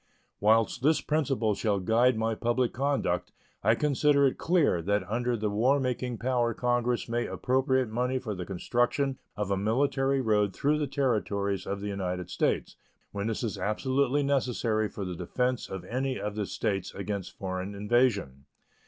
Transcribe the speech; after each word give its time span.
Whilst 0.39 0.81
this 0.81 0.99
principle 0.99 1.53
shall 1.53 1.79
guide 1.79 2.17
my 2.17 2.33
public 2.33 2.73
conduct, 2.73 3.31
I 3.63 3.75
consider 3.75 4.25
it 4.25 4.39
clear 4.39 4.81
that 4.81 5.07
under 5.07 5.37
the 5.37 5.51
war 5.51 5.79
making 5.79 6.17
power 6.17 6.55
Congress 6.55 7.07
may 7.07 7.27
appropriate 7.27 7.87
money 7.87 8.17
for 8.17 8.33
the 8.33 8.43
Construction 8.43 9.19
of 9.37 9.51
a 9.51 9.57
military 9.57 10.19
road 10.19 10.55
through 10.55 10.79
the 10.79 10.87
Territories 10.87 11.67
of 11.67 11.81
the 11.81 11.89
United 11.89 12.31
States 12.31 12.75
when 13.11 13.27
this 13.27 13.43
is 13.43 13.59
absolutely 13.59 14.23
necessary 14.23 14.89
for 14.89 15.05
the 15.05 15.13
defense 15.13 15.69
of 15.69 15.85
any 15.85 16.19
of 16.19 16.33
the 16.33 16.47
States 16.47 16.91
against 16.95 17.37
foreign 17.37 17.75
invasion. 17.75 18.45